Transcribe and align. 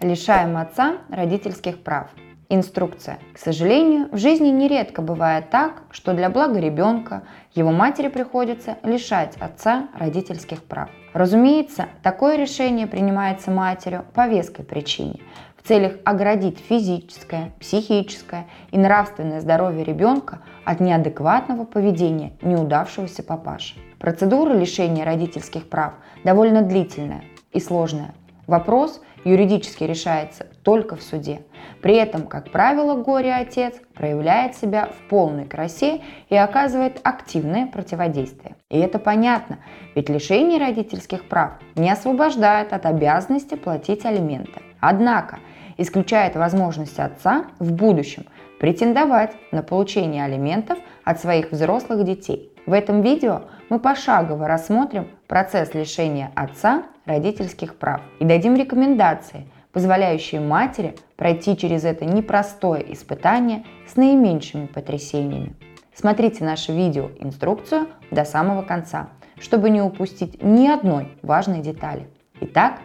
Лишаем 0.00 0.56
отца 0.56 0.98
родительских 1.08 1.82
прав. 1.82 2.08
Инструкция. 2.48 3.18
К 3.34 3.38
сожалению, 3.38 4.08
в 4.12 4.18
жизни 4.18 4.48
нередко 4.48 5.00
бывает 5.00 5.50
так, 5.50 5.82
что 5.90 6.12
для 6.12 6.28
блага 6.28 6.58
ребенка 6.58 7.22
его 7.54 7.70
матери 7.70 8.08
приходится 8.08 8.76
лишать 8.82 9.36
отца 9.40 9.88
родительских 9.98 10.62
прав. 10.62 10.90
Разумеется, 11.14 11.86
такое 12.02 12.36
решение 12.36 12.86
принимается 12.86 13.50
матерью 13.50 14.04
по 14.14 14.28
веской 14.28 14.64
причине– 14.64 15.20
в 15.62 15.68
целях 15.68 15.92
оградить 16.04 16.58
физическое, 16.58 17.52
психическое 17.60 18.46
и 18.72 18.78
нравственное 18.78 19.40
здоровье 19.40 19.84
ребенка 19.84 20.40
от 20.64 20.80
неадекватного 20.80 21.64
поведения 21.64 22.32
неудавшегося 22.42 23.22
папаши. 23.22 23.76
Процедура 24.00 24.54
лишения 24.54 25.04
родительских 25.04 25.68
прав 25.68 25.94
довольно 26.24 26.62
длительная 26.62 27.22
и 27.52 27.60
сложная. 27.60 28.12
Вопрос 28.46 29.00
юридически 29.24 29.84
решается 29.84 30.46
только 30.62 30.96
в 30.96 31.02
суде. 31.02 31.42
При 31.80 31.94
этом, 31.94 32.26
как 32.26 32.50
правило, 32.50 33.00
горе-отец 33.00 33.74
проявляет 33.94 34.56
себя 34.56 34.86
в 34.86 35.08
полной 35.08 35.44
красе 35.44 36.00
и 36.28 36.36
оказывает 36.36 37.00
активное 37.04 37.66
противодействие. 37.66 38.56
И 38.68 38.78
это 38.78 38.98
понятно, 38.98 39.58
ведь 39.94 40.08
лишение 40.08 40.58
родительских 40.58 41.28
прав 41.28 41.52
не 41.76 41.90
освобождает 41.90 42.72
от 42.72 42.86
обязанности 42.86 43.54
платить 43.54 44.04
алименты. 44.04 44.60
Однако 44.80 45.38
исключает 45.76 46.36
возможность 46.36 46.98
отца 46.98 47.46
в 47.58 47.72
будущем 47.72 48.26
претендовать 48.58 49.32
на 49.50 49.62
получение 49.62 50.24
алиментов 50.24 50.78
от 51.04 51.20
своих 51.20 51.50
взрослых 51.50 52.04
детей. 52.04 52.52
В 52.66 52.72
этом 52.72 53.02
видео 53.02 53.42
мы 53.68 53.80
пошагово 53.80 54.46
рассмотрим 54.46 55.08
процесс 55.26 55.74
лишения 55.74 56.30
отца 56.36 56.84
родительских 57.04 57.76
прав 57.76 58.00
и 58.20 58.24
дадим 58.24 58.54
рекомендации, 58.56 59.46
позволяющие 59.72 60.40
матери 60.40 60.94
пройти 61.16 61.56
через 61.56 61.84
это 61.84 62.04
непростое 62.04 62.92
испытание 62.92 63.64
с 63.86 63.96
наименьшими 63.96 64.66
потрясениями. 64.66 65.54
Смотрите 65.94 66.44
наше 66.44 66.72
видео 66.72 67.10
инструкцию 67.18 67.88
до 68.10 68.24
самого 68.24 68.62
конца, 68.62 69.10
чтобы 69.38 69.70
не 69.70 69.82
упустить 69.82 70.42
ни 70.42 70.66
одной 70.68 71.08
важной 71.22 71.60
детали. 71.60 72.08
Итак, 72.40 72.80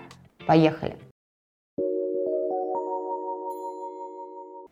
поехали! 0.46 0.98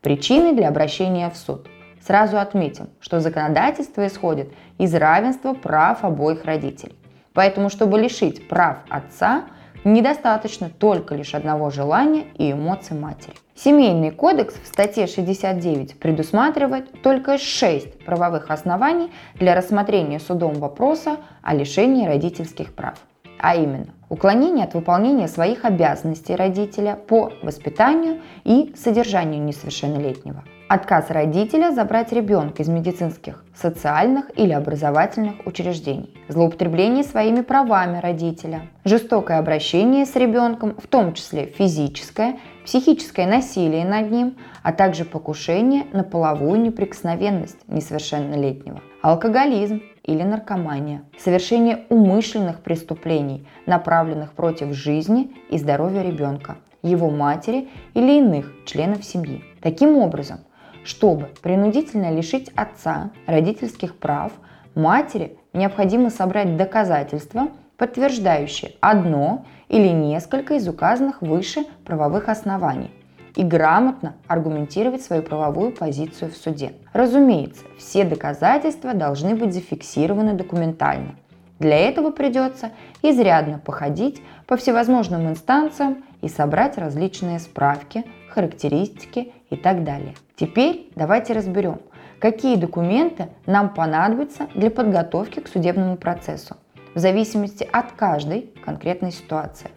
Причины 0.01 0.53
для 0.53 0.67
обращения 0.67 1.29
в 1.31 1.35
суд. 1.35 1.67
Сразу 1.99 2.37
отметим, 2.37 2.89
что 2.99 3.19
законодательство 3.19 4.05
исходит 4.05 4.53
из 4.77 4.93
равенства 4.93 5.53
прав 5.53 6.03
обоих 6.03 6.45
родителей. 6.45 6.95
Поэтому, 7.35 7.69
чтобы 7.69 7.99
лишить 7.99 8.47
прав 8.47 8.77
отца, 8.89 9.43
недостаточно 9.83 10.69
только 10.69 11.13
лишь 11.13 11.35
одного 11.35 11.69
желания 11.69 12.25
и 12.39 12.51
эмоций 12.51 12.97
матери. 12.97 13.35
Семейный 13.53 14.09
кодекс 14.09 14.55
в 14.55 14.65
статье 14.65 15.05
69 15.05 15.99
предусматривает 15.99 17.01
только 17.03 17.37
6 17.37 18.03
правовых 18.05 18.49
оснований 18.49 19.11
для 19.35 19.53
рассмотрения 19.53 20.19
судом 20.19 20.55
вопроса 20.55 21.17
о 21.43 21.53
лишении 21.53 22.07
родительских 22.07 22.73
прав 22.73 22.97
а 23.37 23.55
именно 23.55 23.93
уклонение 24.09 24.65
от 24.65 24.73
выполнения 24.73 25.27
своих 25.27 25.65
обязанностей 25.65 26.35
родителя 26.35 26.95
по 26.95 27.31
воспитанию 27.43 28.21
и 28.43 28.73
содержанию 28.75 29.43
несовершеннолетнего, 29.43 30.43
отказ 30.67 31.09
родителя 31.09 31.71
забрать 31.71 32.11
ребенка 32.11 32.63
из 32.63 32.69
медицинских, 32.69 33.43
социальных 33.55 34.25
или 34.37 34.51
образовательных 34.51 35.45
учреждений, 35.45 36.13
злоупотребление 36.27 37.03
своими 37.03 37.41
правами 37.41 37.99
родителя, 37.99 38.63
жестокое 38.83 39.39
обращение 39.39 40.05
с 40.05 40.15
ребенком, 40.15 40.75
в 40.75 40.87
том 40.87 41.13
числе 41.13 41.45
физическое, 41.45 42.39
психическое 42.63 43.27
насилие 43.27 43.85
над 43.85 44.11
ним, 44.11 44.37
а 44.63 44.73
также 44.73 45.05
покушение 45.05 45.85
на 45.93 46.03
половую 46.03 46.59
неприкосновенность 46.61 47.59
несовершеннолетнего, 47.67 48.81
алкоголизм, 49.01 49.81
или 50.05 50.21
наркомания, 50.21 51.03
совершение 51.17 51.85
умышленных 51.89 52.61
преступлений, 52.61 53.47
направленных 53.65 54.33
против 54.33 54.73
жизни 54.73 55.35
и 55.49 55.57
здоровья 55.57 56.03
ребенка, 56.03 56.57
его 56.83 57.09
матери 57.09 57.69
или 57.95 58.19
иных 58.19 58.51
членов 58.65 59.03
семьи. 59.03 59.43
Таким 59.61 59.97
образом, 59.97 60.41
чтобы 60.85 61.27
принудительно 61.41 62.15
лишить 62.15 62.49
отца 62.55 63.11
родительских 63.27 63.97
прав, 63.97 64.31
матери 64.73 65.37
необходимо 65.51 66.09
собрать 66.09 66.55
доказательства, 66.55 67.49
подтверждающие 67.75 68.71
одно 68.79 69.45
или 69.67 69.89
несколько 69.89 70.53
из 70.53 70.65
указанных 70.69 71.21
выше 71.21 71.65
правовых 71.83 72.29
оснований– 72.29 72.91
и 73.35 73.43
грамотно 73.43 74.15
аргументировать 74.27 75.01
свою 75.01 75.21
правовую 75.21 75.71
позицию 75.71 76.31
в 76.31 76.37
суде. 76.37 76.73
Разумеется, 76.93 77.63
все 77.77 78.05
доказательства 78.05 78.93
должны 78.93 79.35
быть 79.35 79.53
зафиксированы 79.53 80.33
документально. 80.33 81.15
Для 81.59 81.77
этого 81.77 82.11
придется 82.11 82.71
изрядно 83.01 83.59
походить 83.59 84.21
по 84.45 84.57
всевозможным 84.57 85.29
инстанциям 85.29 86.03
и 86.21 86.27
собрать 86.27 86.77
различные 86.77 87.39
справки, 87.39 88.03
характеристики 88.29 89.31
и 89.49 89.55
так 89.55 89.83
далее. 89.83 90.15
Теперь 90.37 90.91
давайте 90.95 91.31
разберем, 91.31 91.79
какие 92.19 92.57
документы 92.57 93.29
нам 93.45 93.73
понадобятся 93.73 94.47
для 94.53 94.69
подготовки 94.69 95.39
к 95.39 95.47
судебному 95.47 95.95
процессу 95.95 96.57
в 96.93 96.99
зависимости 96.99 97.67
от 97.71 97.93
каждой 97.93 98.53
конкретной 98.65 99.11
ситуации. 99.11 99.69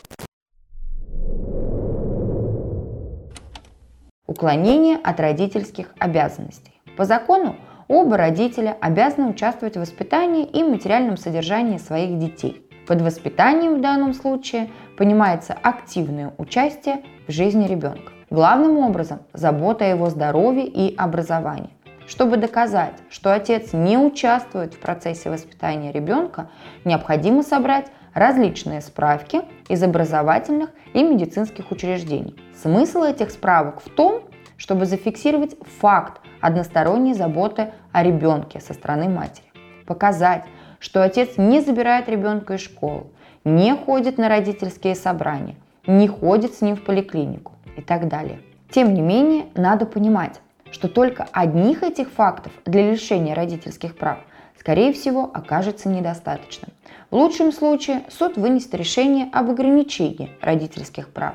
Уклонение 4.26 4.96
от 4.96 5.20
родительских 5.20 5.94
обязанностей. 5.98 6.72
По 6.96 7.04
закону 7.04 7.54
оба 7.86 8.16
родителя 8.16 8.76
обязаны 8.80 9.28
участвовать 9.28 9.76
в 9.76 9.80
воспитании 9.80 10.44
и 10.44 10.64
материальном 10.64 11.16
содержании 11.16 11.78
своих 11.78 12.18
детей. 12.18 12.68
Под 12.88 13.00
воспитанием 13.00 13.76
в 13.76 13.80
данном 13.80 14.12
случае 14.12 14.70
понимается 14.96 15.52
активное 15.52 16.34
участие 16.36 17.04
в 17.28 17.32
жизни 17.32 17.68
ребенка. 17.68 18.17
Главным 18.30 18.76
образом 18.76 19.20
забота 19.32 19.86
о 19.86 19.88
его 19.88 20.10
здоровье 20.10 20.66
и 20.66 20.94
образовании. 20.94 21.70
Чтобы 22.06 22.36
доказать, 22.36 22.92
что 23.08 23.32
отец 23.32 23.72
не 23.72 23.96
участвует 23.96 24.74
в 24.74 24.80
процессе 24.80 25.30
воспитания 25.30 25.92
ребенка, 25.92 26.50
необходимо 26.84 27.42
собрать 27.42 27.86
различные 28.12 28.82
справки 28.82 29.40
из 29.70 29.82
образовательных 29.82 30.68
и 30.92 31.02
медицинских 31.02 31.70
учреждений. 31.70 32.36
Смысл 32.54 33.04
этих 33.04 33.30
справок 33.30 33.80
в 33.80 33.88
том, 33.88 34.24
чтобы 34.58 34.84
зафиксировать 34.84 35.56
факт 35.80 36.20
односторонней 36.42 37.14
заботы 37.14 37.72
о 37.92 38.02
ребенке 38.02 38.60
со 38.60 38.74
стороны 38.74 39.08
матери. 39.08 39.46
Показать, 39.86 40.44
что 40.80 41.02
отец 41.02 41.38
не 41.38 41.62
забирает 41.62 42.10
ребенка 42.10 42.54
из 42.54 42.60
школы, 42.60 43.06
не 43.44 43.74
ходит 43.74 44.18
на 44.18 44.28
родительские 44.28 44.96
собрания, 44.96 45.56
не 45.86 46.08
ходит 46.08 46.54
с 46.54 46.60
ним 46.60 46.76
в 46.76 46.84
поликлинику 46.84 47.52
и 47.78 47.80
так 47.80 48.08
далее. 48.08 48.40
Тем 48.70 48.92
не 48.92 49.00
менее, 49.00 49.46
надо 49.54 49.86
понимать, 49.86 50.40
что 50.70 50.88
только 50.88 51.26
одних 51.32 51.82
этих 51.82 52.10
фактов 52.10 52.52
для 52.66 52.90
лишения 52.90 53.34
родительских 53.34 53.96
прав, 53.96 54.18
скорее 54.58 54.92
всего, 54.92 55.30
окажется 55.32 55.88
недостаточным. 55.88 56.70
В 57.10 57.16
лучшем 57.16 57.52
случае 57.52 58.02
суд 58.10 58.36
вынесет 58.36 58.74
решение 58.74 59.28
об 59.32 59.48
ограничении 59.48 60.30
родительских 60.42 61.08
прав. 61.08 61.34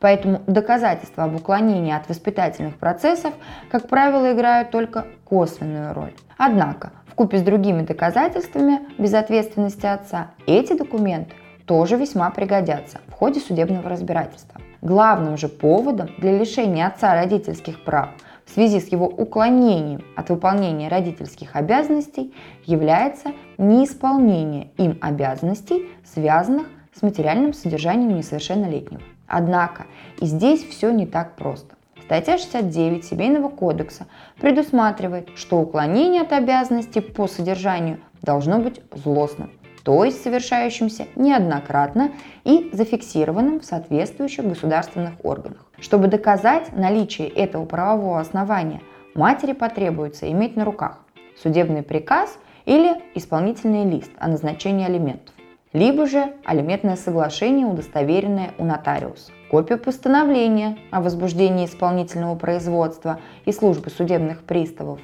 Поэтому 0.00 0.40
доказательства 0.46 1.24
об 1.24 1.34
уклонении 1.34 1.92
от 1.92 2.08
воспитательных 2.08 2.76
процессов, 2.76 3.34
как 3.70 3.88
правило, 3.88 4.32
играют 4.32 4.70
только 4.70 5.06
косвенную 5.24 5.92
роль. 5.92 6.14
Однако, 6.38 6.92
в 7.06 7.14
купе 7.14 7.36
с 7.36 7.42
другими 7.42 7.82
доказательствами 7.82 8.80
безответственности 8.96 9.84
отца, 9.84 10.30
эти 10.46 10.72
документы 10.72 11.34
тоже 11.70 11.94
весьма 11.94 12.30
пригодятся 12.30 12.98
в 13.06 13.12
ходе 13.12 13.38
судебного 13.38 13.88
разбирательства. 13.88 14.60
Главным 14.82 15.36
же 15.36 15.46
поводом 15.46 16.10
для 16.18 16.36
лишения 16.36 16.88
отца 16.88 17.14
родительских 17.14 17.84
прав 17.84 18.08
в 18.44 18.50
связи 18.50 18.80
с 18.80 18.88
его 18.88 19.06
уклонением 19.06 20.02
от 20.16 20.30
выполнения 20.30 20.88
родительских 20.88 21.54
обязанностей 21.54 22.34
является 22.66 23.30
неисполнение 23.56 24.72
им 24.78 24.98
обязанностей, 25.00 25.88
связанных 26.04 26.66
с 26.92 27.02
материальным 27.02 27.52
содержанием 27.52 28.16
несовершеннолетнего. 28.16 29.02
Однако 29.28 29.86
и 30.20 30.26
здесь 30.26 30.64
все 30.64 30.90
не 30.90 31.06
так 31.06 31.36
просто. 31.36 31.76
Статья 32.02 32.36
69 32.36 33.04
Семейного 33.04 33.48
кодекса 33.48 34.06
предусматривает, 34.40 35.28
что 35.36 35.60
уклонение 35.60 36.22
от 36.22 36.32
обязанностей 36.32 37.00
по 37.00 37.28
содержанию 37.28 38.00
должно 38.22 38.58
быть 38.58 38.80
злостным, 38.92 39.52
то 39.90 40.04
есть 40.04 40.22
совершающимся 40.22 41.08
неоднократно 41.16 42.12
и 42.44 42.70
зафиксированным 42.72 43.58
в 43.58 43.64
соответствующих 43.64 44.46
государственных 44.46 45.14
органах. 45.24 45.66
Чтобы 45.80 46.06
доказать 46.06 46.72
наличие 46.76 47.26
этого 47.26 47.64
правового 47.64 48.20
основания, 48.20 48.82
матери 49.16 49.50
потребуется 49.50 50.30
иметь 50.30 50.54
на 50.54 50.64
руках 50.64 51.00
судебный 51.36 51.82
приказ 51.82 52.38
или 52.66 53.02
исполнительный 53.16 53.84
лист 53.84 54.12
о 54.20 54.28
назначении 54.28 54.86
алиментов, 54.86 55.34
либо 55.72 56.06
же 56.06 56.34
алиментное 56.44 56.94
соглашение, 56.94 57.66
удостоверенное 57.66 58.52
у 58.58 58.64
нотариуса. 58.64 59.32
копию 59.50 59.80
постановления 59.80 60.78
о 60.92 61.00
возбуждении 61.00 61.66
исполнительного 61.66 62.36
производства 62.36 63.18
и 63.44 63.50
службы 63.50 63.90
судебных 63.90 64.44
приставов, 64.44 65.00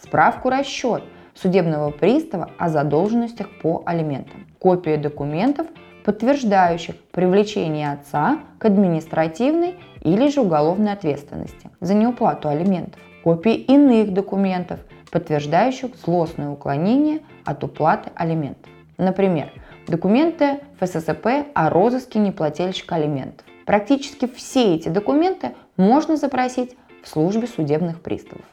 справку 0.00 0.48
расчет 0.48 1.02
судебного 1.40 1.90
пристава 1.90 2.50
о 2.58 2.68
задолженностях 2.68 3.48
по 3.62 3.82
алиментам, 3.86 4.46
копию 4.58 4.98
документов, 4.98 5.66
подтверждающих 6.04 6.96
привлечение 7.12 7.92
отца 7.92 8.38
к 8.58 8.64
административной 8.64 9.76
или 10.02 10.28
же 10.28 10.40
уголовной 10.40 10.92
ответственности 10.92 11.70
за 11.80 11.94
неуплату 11.94 12.48
алиментов, 12.48 13.00
копии 13.22 13.54
иных 13.54 14.12
документов, 14.12 14.80
подтверждающих 15.10 15.90
злостное 16.04 16.50
уклонение 16.50 17.20
от 17.44 17.62
уплаты 17.62 18.10
алиментов. 18.14 18.70
Например, 18.96 19.50
документы 19.86 20.60
ФССП 20.80 21.26
о 21.54 21.70
розыске 21.70 22.18
неплательщика 22.18 22.96
алиментов. 22.96 23.46
Практически 23.64 24.26
все 24.26 24.74
эти 24.74 24.88
документы 24.88 25.52
можно 25.76 26.16
запросить 26.16 26.76
в 27.02 27.08
службе 27.08 27.46
судебных 27.46 28.00
приставов. 28.00 28.44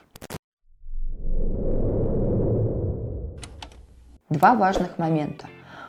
Два 4.36 4.54
важных 4.54 4.98
момента. 4.98 5.46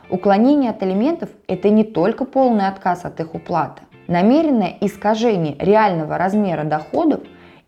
Уклонение 0.09 0.69
от 0.69 0.81
алиментов– 0.81 1.27
это 1.49 1.69
не 1.69 1.83
только 1.83 2.23
полный 2.23 2.69
отказ 2.69 3.03
от 3.03 3.19
их 3.19 3.35
уплаты. 3.35 3.81
Намеренное 4.07 4.77
искажение 4.79 5.57
реального 5.59 6.17
размера 6.17 6.63
доходов, 6.63 7.19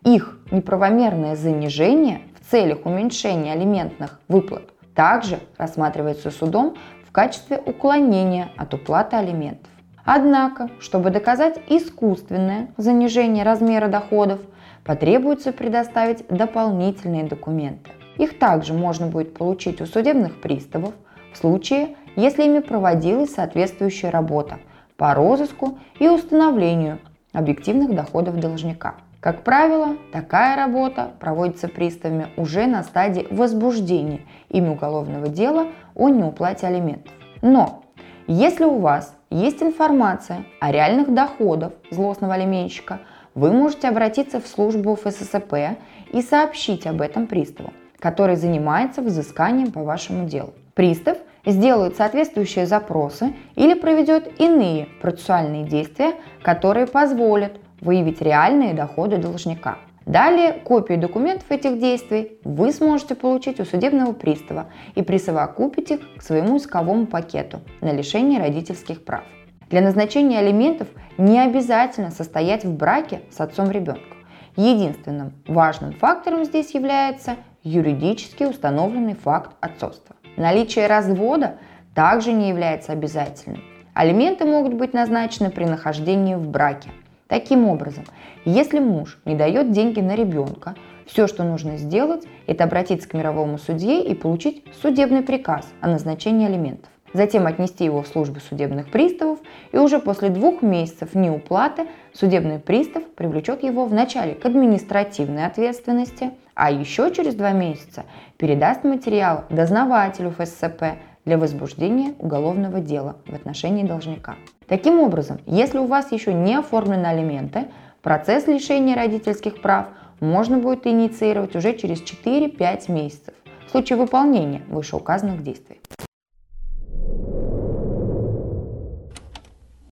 их 0.04 0.38
неправомерное 0.50 1.36
занижение 1.36 2.22
в 2.40 2.50
целях 2.50 2.86
уменьшения 2.86 3.52
алиментных 3.52 4.20
выплат 4.26 4.70
также 4.94 5.40
рассматривается 5.58 6.30
судом 6.30 6.76
в 7.06 7.12
качестве 7.12 7.58
уклонения 7.58 8.48
от 8.56 8.72
уплаты 8.72 9.16
алиментов. 9.16 9.70
Однако, 10.06 10.70
чтобы 10.80 11.10
доказать 11.10 11.60
искусственное 11.68 12.68
занижение 12.78 13.44
размера 13.44 13.88
доходов, 13.88 14.40
потребуется 14.82 15.52
предоставить 15.52 16.26
дополнительные 16.28 17.24
документы. 17.24 17.90
Их 18.20 18.38
также 18.38 18.74
можно 18.74 19.06
будет 19.06 19.32
получить 19.32 19.80
у 19.80 19.86
судебных 19.86 20.42
приставов 20.42 20.92
в 21.32 21.38
случае, 21.38 21.96
если 22.16 22.42
ими 22.42 22.58
проводилась 22.58 23.32
соответствующая 23.32 24.10
работа 24.10 24.58
по 24.98 25.14
розыску 25.14 25.78
и 25.98 26.06
установлению 26.06 26.98
объективных 27.32 27.94
доходов 27.94 28.38
должника. 28.38 28.96
Как 29.20 29.42
правило, 29.42 29.96
такая 30.12 30.54
работа 30.54 31.12
проводится 31.18 31.66
приставами 31.66 32.26
уже 32.36 32.66
на 32.66 32.82
стадии 32.82 33.26
возбуждения 33.30 34.20
ими 34.50 34.68
уголовного 34.68 35.28
дела 35.28 35.68
о 35.94 36.10
неуплате 36.10 36.66
алиментов. 36.66 37.14
Но 37.40 37.84
если 38.26 38.64
у 38.64 38.80
вас 38.80 39.14
есть 39.30 39.62
информация 39.62 40.44
о 40.60 40.70
реальных 40.70 41.14
доходах 41.14 41.72
злостного 41.90 42.34
алименщика, 42.34 43.00
вы 43.34 43.50
можете 43.50 43.88
обратиться 43.88 44.42
в 44.42 44.46
службу 44.46 44.94
ФССП 44.94 45.78
и 46.12 46.20
сообщить 46.20 46.86
об 46.86 47.00
этом 47.00 47.26
приставу 47.26 47.72
который 48.00 48.36
занимается 48.36 49.02
взысканием 49.02 49.72
по 49.72 49.82
вашему 49.82 50.26
делу. 50.26 50.54
Пристав 50.74 51.18
сделает 51.44 51.96
соответствующие 51.96 52.66
запросы 52.66 53.34
или 53.54 53.74
проведет 53.74 54.40
иные 54.40 54.88
процессуальные 55.00 55.64
действия, 55.64 56.14
которые 56.42 56.86
позволят 56.86 57.52
выявить 57.80 58.20
реальные 58.20 58.74
доходы 58.74 59.16
должника. 59.16 59.78
Далее 60.06 60.52
копии 60.52 60.94
документов 60.94 61.50
этих 61.50 61.78
действий 61.78 62.38
вы 62.42 62.72
сможете 62.72 63.14
получить 63.14 63.60
у 63.60 63.64
судебного 63.64 64.12
пристава 64.12 64.66
и 64.94 65.02
присовокупить 65.02 65.90
их 65.90 66.00
к 66.16 66.22
своему 66.22 66.56
исковому 66.56 67.06
пакету 67.06 67.60
на 67.80 67.92
лишение 67.92 68.40
родительских 68.40 69.04
прав. 69.04 69.24
Для 69.68 69.82
назначения 69.82 70.40
алиментов 70.40 70.88
не 71.16 71.38
обязательно 71.38 72.10
состоять 72.10 72.64
в 72.64 72.74
браке 72.74 73.20
с 73.30 73.40
отцом 73.40 73.70
ребенка. 73.70 74.16
Единственным 74.56 75.32
важным 75.46 75.92
фактором 75.92 76.44
здесь 76.44 76.74
является 76.74 77.36
юридически 77.62 78.44
установленный 78.44 79.14
факт 79.14 79.52
отцовства. 79.60 80.16
Наличие 80.36 80.86
развода 80.86 81.56
также 81.94 82.32
не 82.32 82.48
является 82.48 82.92
обязательным. 82.92 83.62
Алименты 83.94 84.44
могут 84.44 84.74
быть 84.74 84.94
назначены 84.94 85.50
при 85.50 85.64
нахождении 85.64 86.34
в 86.34 86.48
браке. 86.48 86.90
Таким 87.26 87.68
образом, 87.68 88.04
если 88.44 88.78
муж 88.78 89.20
не 89.24 89.34
дает 89.34 89.72
деньги 89.72 90.00
на 90.00 90.16
ребенка, 90.16 90.74
все, 91.06 91.26
что 91.26 91.44
нужно 91.44 91.76
сделать, 91.76 92.24
это 92.46 92.64
обратиться 92.64 93.08
к 93.08 93.14
мировому 93.14 93.58
судье 93.58 94.02
и 94.02 94.14
получить 94.14 94.64
судебный 94.80 95.22
приказ 95.22 95.68
о 95.80 95.88
назначении 95.88 96.46
алиментов. 96.46 96.90
Затем 97.12 97.46
отнести 97.46 97.84
его 97.84 98.02
в 98.02 98.06
службу 98.06 98.38
судебных 98.38 98.90
приставов, 98.90 99.40
и 99.72 99.78
уже 99.78 99.98
после 99.98 100.28
двух 100.28 100.62
месяцев 100.62 101.14
неуплаты 101.14 101.88
судебный 102.12 102.60
пристав 102.60 103.04
привлечет 103.04 103.64
его 103.64 103.84
вначале 103.84 104.34
к 104.34 104.44
административной 104.46 105.46
ответственности, 105.46 106.30
а 106.60 106.70
еще 106.70 107.10
через 107.10 107.34
два 107.36 107.52
месяца 107.52 108.04
передаст 108.36 108.84
материал 108.84 109.46
дознавателю 109.48 110.30
ФСЦП 110.30 110.98
для 111.24 111.38
возбуждения 111.38 112.14
уголовного 112.18 112.80
дела 112.80 113.16
в 113.26 113.34
отношении 113.34 113.82
должника. 113.82 114.34
Таким 114.68 115.00
образом, 115.00 115.38
если 115.46 115.78
у 115.78 115.86
вас 115.86 116.12
еще 116.12 116.34
не 116.34 116.54
оформлены 116.54 117.06
алименты, 117.06 117.68
процесс 118.02 118.46
лишения 118.46 118.94
родительских 118.94 119.62
прав 119.62 119.86
можно 120.20 120.58
будет 120.58 120.86
инициировать 120.86 121.56
уже 121.56 121.72
через 121.72 122.02
4-5 122.02 122.92
месяцев 122.92 123.32
в 123.66 123.70
случае 123.70 123.96
выполнения 123.96 124.60
вышеуказанных 124.68 125.42
действий. 125.42 125.80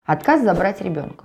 Отказ 0.05 0.43
забрать 0.43 0.83
ребенка. 0.83 1.25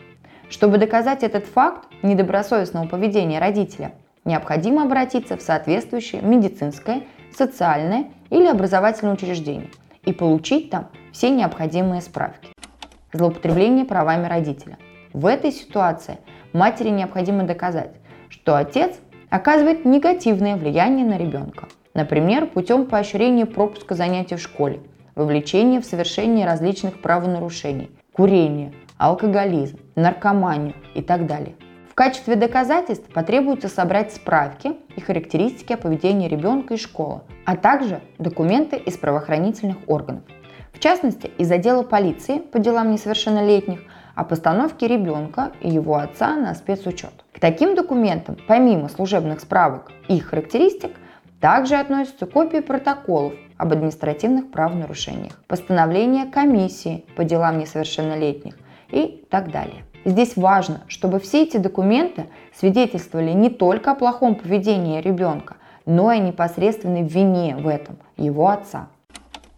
Чтобы 0.50 0.78
доказать 0.78 1.22
этот 1.22 1.46
факт 1.48 1.90
недобросовестного 2.02 2.88
поведения 2.88 3.40
родителя, 3.40 3.92
необходимо 4.26 4.84
обратиться 4.84 5.38
в 5.38 5.42
соответствующее 5.42 6.22
медицинское, 6.22 7.04
социальное 7.36 8.06
или 8.30 8.48
образовательное 8.48 9.14
учреждение 9.14 9.70
и 10.06 10.14
получить 10.14 10.70
там 10.70 10.90
все 11.12 11.30
необходимые 11.30 12.02
справки. 12.02 12.50
Злоупотребление 13.12 13.86
правами 13.86 14.28
родителя. 14.28 14.78
В 15.14 15.28
этой 15.28 15.52
ситуации 15.52 16.18
матери 16.52 16.90
необходимо 16.90 17.44
доказать, 17.44 17.92
что 18.30 18.58
отец 18.58 18.96
оказывает 19.30 19.86
негативное 19.86 20.56
влияние 20.56 21.06
на 21.06 21.18
ребенка, 21.18 21.68
например, 21.94 22.48
путем 22.48 22.86
поощрения 22.86 23.46
пропуска 23.46 23.96
занятий 23.96 24.36
в 24.36 24.42
школе, 24.42 24.80
вовлечения 25.16 25.80
в 25.80 25.86
совершение 25.86 26.46
различных 26.46 27.02
правонарушений, 27.02 27.92
курения, 28.12 28.74
алкоголизм, 28.98 29.80
наркоманию 29.96 30.76
и 30.96 31.02
так 31.02 31.28
далее. 31.28 31.56
В 31.94 31.96
качестве 31.96 32.36
доказательств 32.36 33.14
потребуется 33.14 33.68
собрать 33.68 34.12
справки 34.12 34.74
и 34.96 35.00
характеристики 35.00 35.74
о 35.74 35.78
поведении 35.78 36.28
ребенка 36.28 36.74
и 36.74 36.78
школы, 36.78 37.22
а 37.46 37.56
также 37.56 38.02
документы 38.18 38.78
из 38.78 38.98
правоохранительных 38.98 39.78
органов. 39.86 40.24
В 40.72 40.80
частности, 40.80 41.30
из 41.38 41.52
отдела 41.52 41.84
полиции 41.84 42.40
по 42.40 42.58
делам 42.58 42.90
несовершеннолетних 42.90 43.82
о 44.16 44.24
постановке 44.24 44.88
ребенка 44.88 45.52
и 45.62 45.70
его 45.70 45.98
отца 45.98 46.36
на 46.36 46.56
спецучет. 46.56 47.14
К 47.32 47.40
таким 47.40 47.76
документам, 47.76 48.38
помимо 48.48 48.90
служебных 48.90 49.42
справок 49.42 49.92
и 50.08 50.20
характеристик, 50.20 50.94
также 51.40 51.76
относятся 51.76 52.26
копии 52.26 52.62
протоколов 52.62 53.36
об 53.58 53.72
административных 53.72 54.50
правонарушениях, 54.50 55.40
постановления 55.46 56.26
комиссии 56.26 57.06
по 57.16 57.24
делам 57.24 57.60
несовершеннолетних 57.60 58.58
и 58.90 59.28
так 59.30 59.52
далее. 59.52 59.84
Здесь 60.06 60.36
важно, 60.36 60.82
чтобы 60.88 61.20
все 61.20 61.44
эти 61.44 61.58
документы 61.58 62.26
свидетельствовали 62.54 63.32
не 63.32 63.50
только 63.50 63.92
о 63.92 63.96
плохом 63.96 64.36
поведении 64.36 65.02
ребенка, 65.02 65.56
но 65.86 66.12
и 66.12 66.18
о 66.18 66.20
непосредственной 66.20 67.04
вине 67.04 67.56
в 67.56 67.68
этом 67.68 67.98
его 68.18 68.50
отца. 68.50 68.88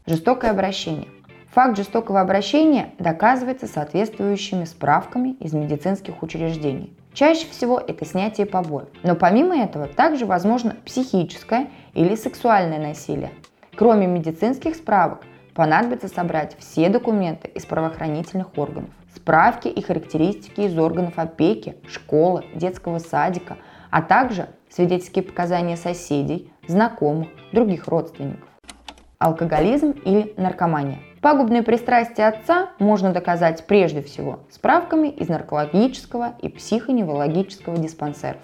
Жестокое 0.06 0.52
обращение. 0.52 1.08
Факт 1.52 1.78
жестокого 1.78 2.22
обращения 2.22 2.90
доказывается 3.00 3.66
соответствующими 3.66 4.66
справками 4.66 5.30
из 5.40 5.54
медицинских 5.54 6.22
учреждений. 6.22 6.94
Чаще 7.14 7.48
всего 7.50 7.80
это 7.80 8.06
снятие 8.06 8.46
побоев. 8.46 8.90
Но 9.04 9.16
помимо 9.16 9.58
этого 9.58 9.88
также 9.88 10.26
возможно 10.26 10.76
психическое 10.86 11.70
или 11.94 12.16
сексуальное 12.16 12.78
насилие. 12.78 13.32
Кроме 13.76 14.06
медицинских 14.06 14.76
справок, 14.76 15.22
понадобится 15.56 16.08
собрать 16.08 16.56
все 16.60 16.90
документы 16.90 17.48
из 17.48 17.66
правоохранительных 17.66 18.56
органов 18.58 18.92
справки 19.16 19.68
и 19.68 19.82
характеристики 19.82 20.62
из 20.62 20.78
органов 20.78 21.18
опеки, 21.18 21.78
школы, 21.88 22.46
детского 22.54 23.00
садика, 23.00 23.58
а 23.90 24.02
также 24.02 24.50
свидетельские 24.70 25.24
показания 25.24 25.78
соседей, 25.78 26.52
знакомых, 26.68 27.30
других 27.52 27.88
родственников. 27.88 28.50
Алкоголизм 29.18 29.92
или 29.92 30.34
наркомания. 30.38 31.00
Пагубные 31.22 31.64
пристрастия 31.64 32.28
отца 32.28 32.70
можно 32.78 33.14
доказать 33.14 33.66
прежде 33.66 34.04
всего 34.04 34.42
справками 34.52 35.08
из 35.08 35.30
наркологического 35.30 36.34
и 36.42 36.50
психоневрологического 36.50 37.78
диспансеров, 37.78 38.42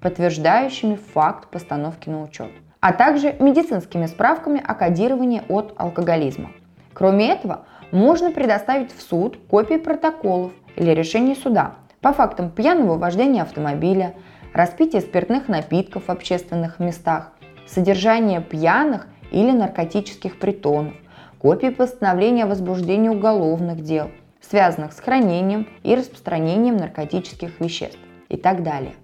подтверждающими 0.00 0.94
факт 0.94 1.50
постановки 1.50 2.08
на 2.08 2.22
учет, 2.22 2.52
а 2.82 2.92
также 2.92 3.36
медицинскими 3.38 4.06
справками 4.06 4.60
о 4.62 4.74
кодировании 4.74 5.42
от 5.48 5.72
алкоголизма. 5.76 6.50
Кроме 6.92 7.30
этого, 7.30 7.64
можно 7.92 8.32
предоставить 8.32 8.92
в 8.92 9.00
суд 9.00 9.38
копии 9.48 9.76
протоколов 9.76 10.52
или 10.74 10.90
решений 10.90 11.36
суда, 11.36 11.76
по 12.00 12.12
фактам 12.12 12.50
пьяного 12.50 12.98
вождения 12.98 13.42
автомобиля, 13.42 14.14
распития 14.52 15.00
спиртных 15.00 15.46
напитков 15.46 16.06
в 16.06 16.10
общественных 16.10 16.80
местах, 16.80 17.30
содержания 17.68 18.40
пьяных 18.40 19.06
или 19.30 19.52
наркотических 19.52 20.40
притонов, 20.40 20.94
копии 21.38 21.68
постановления 21.68 22.44
о 22.44 22.48
возбуждении 22.48 23.08
уголовных 23.08 23.82
дел, 23.84 24.10
связанных 24.40 24.92
с 24.92 24.98
хранением 24.98 25.68
и 25.84 25.94
распространением 25.94 26.78
наркотических 26.78 27.60
веществ 27.60 27.98
и 28.28 28.36
так 28.36 28.64
далее. 28.64 28.94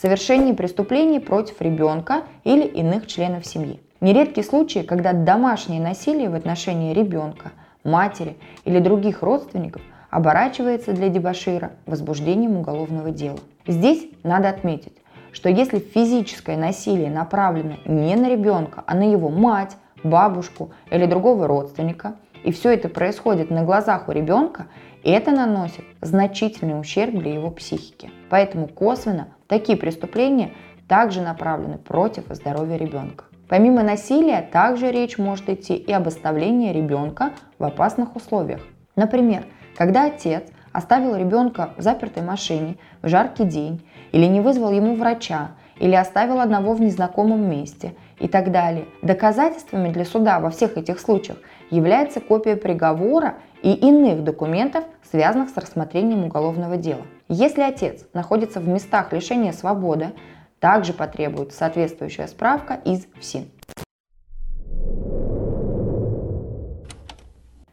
Совершение 0.00 0.54
преступлений 0.54 1.18
против 1.18 1.60
ребенка 1.60 2.22
или 2.44 2.64
иных 2.64 3.08
членов 3.08 3.44
семьи. 3.44 3.80
Нередки 4.00 4.42
случаи, 4.42 4.80
когда 4.80 5.12
домашнее 5.12 5.80
насилие 5.80 6.30
в 6.30 6.36
отношении 6.36 6.94
ребенка, 6.94 7.50
матери 7.82 8.36
или 8.64 8.78
других 8.78 9.22
родственников 9.22 9.82
оборачивается 10.10 10.92
для 10.92 11.08
дебашира 11.08 11.72
возбуждением 11.84 12.58
уголовного 12.58 13.10
дела. 13.10 13.40
Здесь 13.66 14.06
надо 14.22 14.50
отметить, 14.50 14.92
что 15.32 15.48
если 15.48 15.80
физическое 15.80 16.56
насилие 16.56 17.10
направлено 17.10 17.74
не 17.84 18.14
на 18.14 18.28
ребенка, 18.28 18.84
а 18.86 18.94
на 18.94 19.10
его 19.10 19.30
мать, 19.30 19.76
бабушку 20.04 20.70
или 20.92 21.06
другого 21.06 21.48
родственника, 21.48 22.14
и 22.44 22.52
все 22.52 22.72
это 22.72 22.88
происходит 22.88 23.50
на 23.50 23.64
глазах 23.64 24.08
у 24.08 24.12
ребенка, 24.12 24.68
это 25.02 25.32
наносит 25.32 25.84
значительный 26.00 26.78
ущерб 26.78 27.14
для 27.14 27.34
его 27.34 27.50
психики. 27.50 28.12
Поэтому 28.30 28.68
косвенно 28.68 29.26
такие 29.48 29.76
преступления 29.76 30.52
также 30.86 31.20
направлены 31.20 31.78
против 31.78 32.24
здоровья 32.30 32.76
ребенка. 32.76 33.24
Помимо 33.48 33.82
насилия, 33.82 34.42
также 34.42 34.90
речь 34.90 35.18
может 35.18 35.48
идти 35.48 35.74
и 35.74 35.92
об 35.92 36.06
оставлении 36.06 36.72
ребенка 36.72 37.32
в 37.58 37.64
опасных 37.64 38.14
условиях. 38.14 38.60
Например, 38.94 39.44
когда 39.76 40.06
отец 40.06 40.44
оставил 40.72 41.16
ребенка 41.16 41.70
в 41.76 41.82
запертой 41.82 42.22
машине 42.22 42.76
в 43.02 43.08
жаркий 43.08 43.44
день 43.44 43.84
или 44.12 44.26
не 44.26 44.40
вызвал 44.40 44.70
ему 44.70 44.94
врача, 44.94 45.52
или 45.78 45.94
оставил 45.94 46.40
одного 46.40 46.74
в 46.74 46.80
незнакомом 46.80 47.48
месте 47.48 47.94
и 48.18 48.28
так 48.28 48.50
далее. 48.50 48.86
Доказательствами 49.02 49.90
для 49.90 50.04
суда 50.04 50.40
во 50.40 50.50
всех 50.50 50.76
этих 50.76 50.98
случаях 51.00 51.38
является 51.70 52.20
копия 52.20 52.56
приговора 52.56 53.36
и 53.62 53.72
иных 53.72 54.24
документов, 54.24 54.84
связанных 55.10 55.50
с 55.50 55.56
рассмотрением 55.56 56.24
уголовного 56.24 56.76
дела. 56.76 57.02
Если 57.30 57.60
отец 57.60 58.06
находится 58.14 58.58
в 58.58 58.66
местах 58.66 59.12
лишения 59.12 59.52
свободы, 59.52 60.14
также 60.60 60.94
потребуется 60.94 61.58
соответствующая 61.58 62.26
справка 62.26 62.80
из 62.86 63.06
ФСИН. 63.20 63.50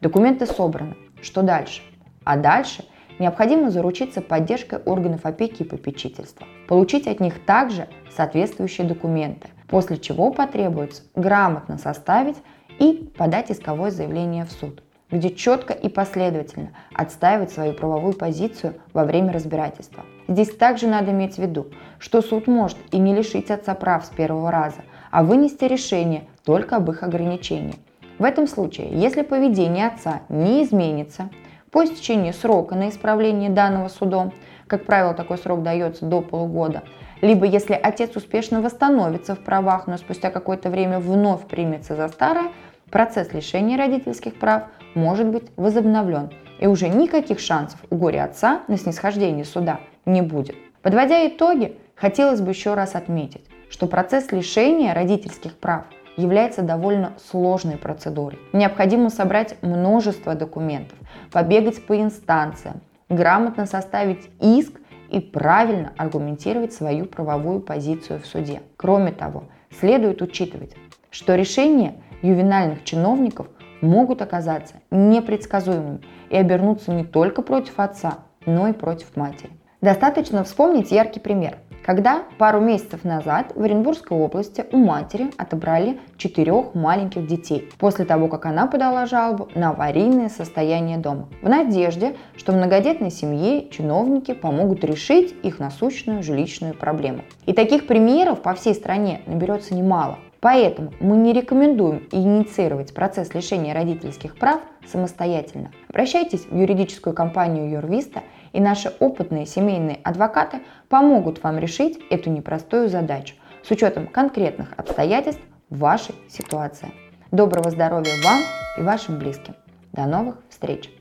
Документы 0.02 0.46
собраны. 0.46 0.98
Что 1.22 1.42
дальше? 1.42 1.82
А 2.26 2.36
дальше 2.36 2.84
необходимо 3.18 3.72
заручиться 3.72 4.20
поддержкой 4.20 4.80
органов 4.80 5.26
опеки 5.26 5.64
и 5.64 5.66
попечительства, 5.66 6.46
получить 6.68 7.08
от 7.08 7.22
них 7.22 7.46
также 7.46 7.88
соответствующие 8.14 8.86
документы, 8.86 9.48
после 9.70 9.98
чего 9.98 10.32
потребуется 10.32 11.04
грамотно 11.16 11.78
составить 11.78 12.38
и 12.78 13.10
подать 13.18 13.52
исковое 13.52 13.90
заявление 13.90 14.44
в 14.44 14.52
суд, 14.52 14.84
где 15.16 15.32
четко 15.32 15.74
и 15.74 15.88
последовательно 15.90 16.72
отстаивать 16.94 17.52
свою 17.52 17.74
правовую 17.74 18.14
позицию 18.14 18.76
во 18.94 19.06
время 19.06 19.32
разбирательства. 19.32 20.04
Здесь 20.28 20.54
также 20.56 20.88
надо 20.88 21.12
иметь 21.12 21.36
в 21.36 21.40
виду, 21.40 21.68
что 22.00 22.22
суд 22.22 22.48
может 22.48 22.78
и 22.92 22.98
не 22.98 23.16
лишить 23.16 23.50
отца 23.50 23.74
прав 23.76 24.06
с 24.06 24.10
первого 24.10 24.52
раза, 24.52 24.82
а 25.12 25.24
вынести 25.24 25.66
решение 25.66 26.26
только 26.44 26.76
об 26.76 26.90
их 26.92 27.04
ограничении. 27.04 27.76
В 28.20 28.24
этом 28.24 28.48
случае, 28.48 28.90
если 28.92 29.22
поведение 29.22 29.88
отца 29.88 30.22
не 30.30 30.64
изменится, 30.64 31.30
по 31.72 31.84
истечении 31.84 32.32
срока 32.32 32.76
на 32.76 32.90
исправление 32.90 33.50
данного 33.50 33.90
судом, 33.90 34.34
как 34.68 34.86
правило, 34.86 35.14
такой 35.14 35.38
срок 35.38 35.64
дается 35.64 36.06
до 36.06 36.22
полугода, 36.22 36.84
либо 37.22 37.46
если 37.46 37.74
отец 37.74 38.16
успешно 38.16 38.62
восстановится 38.62 39.36
в 39.36 39.40
правах, 39.40 39.88
но 39.88 39.98
спустя 39.98 40.30
какое-то 40.32 40.70
время 40.70 41.00
вновь 41.00 41.46
примется 41.46 41.96
за 41.96 42.08
старое, 42.08 42.52
процесс 42.90 43.34
лишения 43.34 43.78
родительских 43.78 44.36
прав 44.36 44.64
может 44.94 45.28
быть 45.28 45.46
возобновлен, 45.56 46.32
и 46.60 46.68
уже 46.68 46.88
никаких 46.90 47.40
шансов 47.40 47.80
у 47.90 47.96
горя 47.96 48.26
отца 48.26 48.62
на 48.68 48.78
снисхождение 48.78 49.46
суда 49.46 49.80
не 50.06 50.22
будет. 50.22 50.56
Подводя 50.82 51.28
итоги, 51.28 51.78
хотелось 51.96 52.42
бы 52.42 52.52
еще 52.52 52.74
раз 52.76 52.96
отметить, 52.96 53.46
что 53.70 53.88
процесс 53.88 54.32
лишения 54.32 54.94
родительских 54.94 55.56
прав 55.56 55.86
является 56.18 56.62
довольно 56.62 57.14
сложной 57.30 57.78
процедурой. 57.78 58.40
Необходимо 58.54 59.10
собрать 59.10 59.62
множество 59.62 60.36
документов, 60.36 60.98
побегать 61.32 61.86
по 61.86 62.00
инстанциям, 62.00 62.82
грамотно 63.10 63.66
составить 63.66 64.30
иск 64.40 64.80
и 65.10 65.20
правильно 65.20 65.94
аргументировать 65.98 66.74
свою 66.74 67.06
правовую 67.06 67.60
позицию 67.60 68.20
в 68.20 68.26
суде. 68.26 68.62
Кроме 68.78 69.12
того, 69.12 69.46
следует 69.80 70.22
учитывать, 70.22 70.76
что 71.12 71.36
решения 71.36 71.96
ювенальных 72.22 72.84
чиновников 72.84 73.48
могут 73.82 74.22
оказаться 74.22 74.76
непредсказуемыми 74.92 76.02
и 76.30 76.38
обернуться 76.38 76.92
не 76.92 77.04
только 77.04 77.42
против 77.42 77.80
отца, 77.80 78.20
но 78.46 78.68
и 78.68 78.74
против 78.74 79.16
матери. 79.16 79.52
Достаточно 79.82 80.44
вспомнить 80.44 80.92
яркий 80.92 81.20
пример 81.20 81.58
когда 81.86 82.24
пару 82.40 82.60
месяцев 82.60 83.04
назад 83.04 83.52
в 83.54 83.62
Оренбургской 83.62 84.18
области 84.18 84.66
у 84.72 84.78
матери 84.78 85.30
отобрали 85.38 86.00
четырех 86.18 86.74
маленьких 86.74 87.28
детей 87.28 87.70
после 87.78 88.06
того, 88.06 88.28
как 88.28 88.48
она 88.48 88.66
подала 88.66 89.06
жалобу 89.06 89.50
на 89.54 89.70
аварийное 89.70 90.30
состояние 90.30 90.98
дома, 90.98 91.30
в 91.44 91.48
надежде, 91.48 92.16
что 92.36 92.54
многодетной 92.54 93.12
семье 93.12 93.70
чиновники 93.70 94.34
помогут 94.34 94.84
решить 94.84 95.36
их 95.44 95.60
насущную 95.60 96.24
жилищную 96.24 96.74
проблему. 96.74 97.22
И 97.46 97.54
таких 97.54 97.86
примеров 97.86 98.42
по 98.42 98.56
всей 98.56 98.74
стране 98.74 99.22
наберется 99.28 99.76
немало. 99.76 100.18
Поэтому 100.46 100.94
мы 101.00 101.18
не 101.18 101.34
рекомендуем 101.34 102.08
инициировать 102.12 102.94
процесс 102.94 103.34
лишения 103.34 103.74
родительских 103.74 104.38
прав 104.38 104.62
самостоятельно. 104.86 105.72
Обращайтесь 105.90 106.46
в 106.46 106.56
юридическую 106.56 107.16
компанию 107.16 107.68
Юрвиста, 107.68 108.22
и 108.54 108.62
наши 108.62 108.94
опытные 109.00 109.48
семейные 109.48 109.98
адвокаты 110.04 110.60
помогут 110.88 111.42
вам 111.42 111.58
решить 111.58 112.00
эту 112.12 112.30
непростую 112.30 112.90
задачу 112.90 113.34
с 113.64 113.72
учетом 113.72 114.06
конкретных 114.06 114.74
обстоятельств 114.78 115.42
вашей 115.72 116.14
ситуации. 116.30 116.92
Доброго 117.32 117.72
здоровья 117.72 118.14
вам 118.24 118.44
и 118.78 118.84
вашим 118.84 119.18
близким. 119.18 119.56
До 119.94 120.06
новых 120.06 120.38
встреч! 120.52 120.95